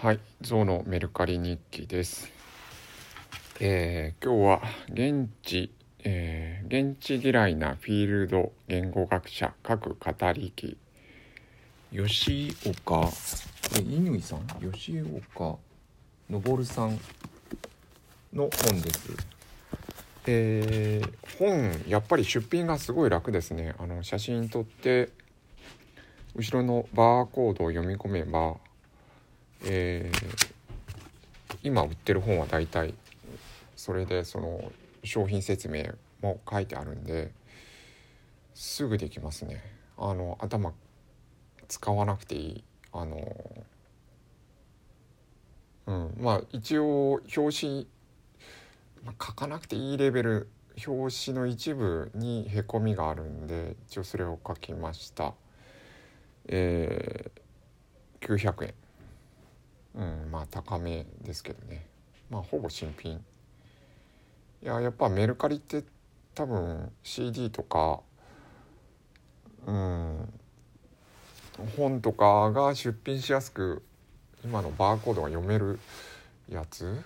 [0.00, 2.30] はい、ゾウのメルカリ日記です。
[3.58, 5.72] えー今日は現地、
[6.04, 10.76] えー現地嫌いなフィールド言語学者各語り機
[11.90, 13.10] 吉岡こ
[13.74, 14.70] れ乾さん？
[14.70, 15.56] 吉岡
[16.30, 17.00] 昇さん
[18.32, 19.10] の本です。
[20.28, 23.74] えー本やっぱり出品がすごい楽ですね。
[23.80, 25.08] あの写真撮って
[26.36, 28.58] 後ろのバーコードを読み込めば
[29.64, 30.58] えー
[31.62, 32.94] 今売ってる本は大体
[33.76, 34.72] それでその
[35.04, 35.84] 商品説明
[36.22, 37.32] も書いてあるんで
[38.54, 39.62] すぐできますね。
[39.96, 40.72] あの頭
[41.68, 42.64] 使わなくていい。
[42.92, 43.64] あの
[45.86, 46.14] うん。
[46.20, 47.86] まあ一応表紙、
[49.04, 50.48] まあ書かなくていいレベル
[50.86, 55.34] 表紙の一部にへこみがあるんで一応それを書きました。
[56.46, 58.74] えー、900円。
[59.94, 61.86] うんまあ高めですけどね。
[62.30, 63.24] まあほぼ新品。
[64.62, 65.84] いややっぱメルカリって
[66.34, 68.00] 多分 CD とか
[69.66, 70.32] うん
[71.76, 73.82] 本とかが出品しやすく
[74.44, 75.78] 今のバーコードが読める
[76.48, 77.02] やつ？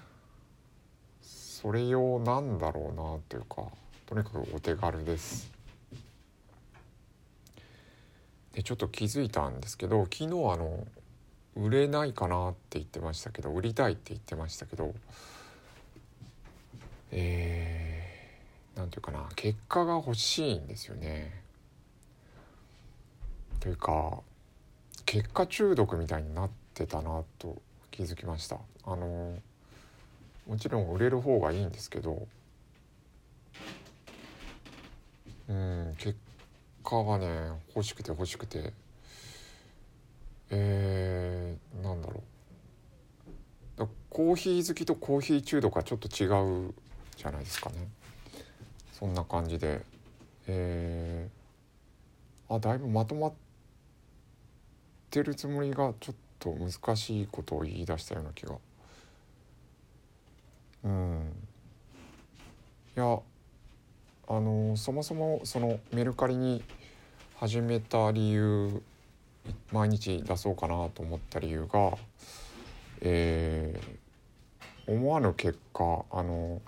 [1.23, 3.71] それ用なんだろうなというか
[4.06, 5.51] とにかくお手軽です。
[8.53, 10.87] でちょっと気づいたんですけど昨日あの
[11.56, 14.95] 売れないかなって言ってましたけど売りたいって言ってましたけど
[17.11, 21.42] えー、なんていうかな結果が欲しいんですよね。
[23.61, 24.20] というか
[25.05, 28.56] 結果中毒みたいになってたなと気づきました。
[28.84, 29.37] あの
[30.48, 32.27] もちろん売れる方がいいんですけど
[35.48, 36.16] うん結
[36.83, 37.28] 果がね
[37.75, 38.72] 欲しくて欲しくて
[40.53, 42.22] えー、なんだろ
[43.77, 43.81] う。
[43.81, 46.27] だコーヒー好きとコーヒー中毒はちょっと違
[46.67, 46.75] う
[47.17, 47.89] じゃないですかね。
[48.92, 49.81] そんな感じで。
[50.47, 53.32] えー、あだいぶまとまっ
[55.09, 58.56] てるつもりがちょっと難しいことを言い出したような気が。
[60.84, 61.32] うん。
[62.94, 63.19] いや
[64.28, 66.62] あのそもそもそのメルカリに
[67.37, 68.82] 始めた理由
[69.72, 71.97] 毎日出そうかなと思った理由が、
[73.00, 74.03] えー
[74.86, 76.60] 思わぬ結果あの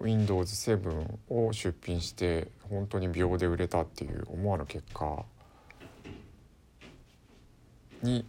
[0.00, 5.24] Windows7 を出品して本当に秒で売れたっていう思わぬ結果
[8.02, 8.24] に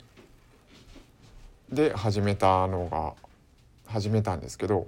[1.71, 3.13] で始めたのが
[3.85, 4.87] 始めたんですけど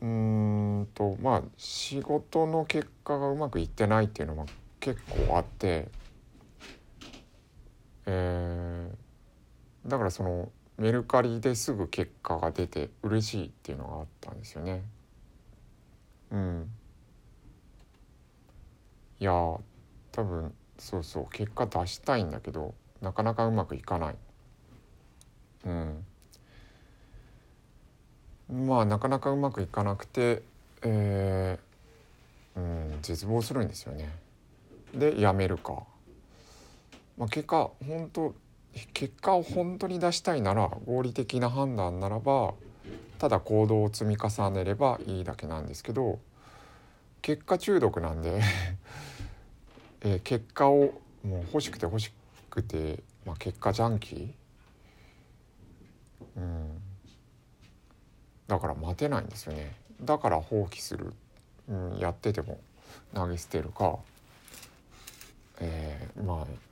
[0.00, 4.46] うんとまあ仕事の結果がうまくいってないっていうのも
[4.78, 5.88] 結構あって
[8.10, 14.82] えーだからそのメルカリですぐ結果が出て嬉しいっていうのがあったんですよね。
[16.30, 16.70] うん。
[19.18, 19.60] いやー
[20.12, 24.16] 多分そうそう結果出したいんだけどなかなかうまくいかない。
[25.66, 26.04] うん。
[28.68, 30.42] まあなかなかうまくいかなくて、
[30.82, 32.62] えーう
[32.96, 34.10] ん、絶望するんですよね。
[34.94, 35.82] でやめるか。
[37.18, 38.34] まあ、結果本当
[38.94, 42.54] 結果を本当に出したいなら合理的な判断ならば
[43.18, 46.20] ただ行動を積み重ねればいいだけなんですけど
[47.20, 48.40] 結果中毒なんで
[50.02, 52.12] えー結果をもう欲しくて欲し
[52.48, 54.32] くて、まあ、結果ジャンキー、
[56.36, 56.80] うん、
[58.46, 59.74] だから待てないんですよね。
[60.00, 61.12] だから放棄する、
[61.68, 62.60] うん、やってても
[63.12, 63.98] 投げ捨てるか、
[65.58, 66.67] えーまあ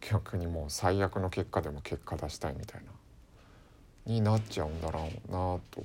[0.00, 2.90] 逆にもう最悪の結果でも結果出したいみたいな。
[4.06, 5.84] になっちゃうんだろうなと。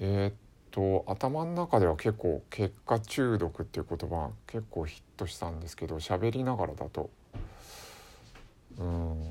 [0.00, 0.34] えーっ
[0.70, 7.10] と頭の中では結構結果中毒っていう言葉結構ヒットしたんですけど喋りながらだと。
[8.78, 9.30] うん。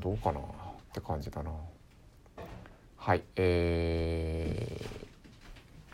[0.00, 0.42] どうかなっ
[0.92, 1.50] て感じだな。
[2.98, 4.80] はいえ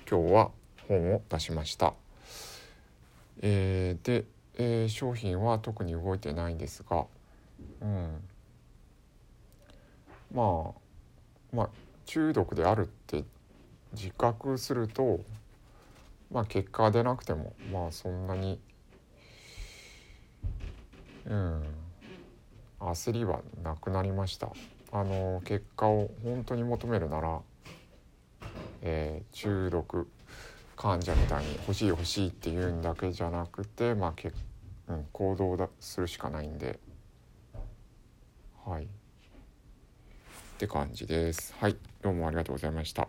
[0.06, 0.50] ー、今日は
[0.88, 1.94] 本を出しました。
[3.42, 4.24] えーで
[4.62, 7.06] えー商品は特に動いてないんですが、
[7.80, 8.20] うん、
[10.34, 10.74] ま
[11.52, 11.68] あまあ
[12.04, 13.24] 中毒であるって
[13.94, 15.20] 自覚すると
[16.30, 18.60] まあ結果が出なくてもまあそんなに
[21.24, 21.62] うん
[22.80, 24.50] 焦りはなくなりました。
[24.92, 27.40] あの結果を本当に求めるなら、
[28.82, 30.06] えー中毒
[30.76, 34.32] 患者みたいに欲しい欲しいって言うんだけじゃなくて、まあけ
[34.90, 36.80] うん、行動だするしかないんで。
[38.66, 38.84] はい。
[38.84, 38.86] っ
[40.58, 41.54] て感じです。
[41.60, 41.76] はい。
[42.02, 43.08] どうもありがとうございました。